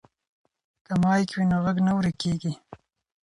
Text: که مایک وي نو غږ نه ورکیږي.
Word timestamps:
که 0.85 0.93
مایک 1.03 1.29
وي 1.37 1.45
نو 1.51 1.57
غږ 1.63 1.77
نه 1.87 1.91
ورکیږي. 1.97 2.53